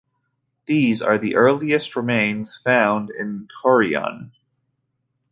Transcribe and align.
These 0.65 1.03
are 1.03 1.19
the 1.19 1.35
earliest 1.35 1.95
remains 1.95 2.55
found 2.57 3.11
in 3.11 3.47
Kourion. 3.61 4.31